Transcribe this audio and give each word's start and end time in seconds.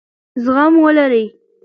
زغم 0.43 0.73
ولرئ. 0.83 1.25